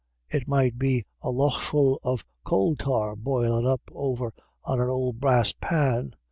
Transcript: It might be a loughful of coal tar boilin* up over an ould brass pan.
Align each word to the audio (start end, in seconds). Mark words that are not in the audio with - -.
It 0.31 0.47
might 0.47 0.79
be 0.79 1.05
a 1.21 1.29
loughful 1.29 1.99
of 2.03 2.25
coal 2.43 2.75
tar 2.75 3.15
boilin* 3.15 3.67
up 3.67 3.81
over 3.93 4.33
an 4.65 4.79
ould 4.79 5.19
brass 5.19 5.51
pan. 5.53 6.15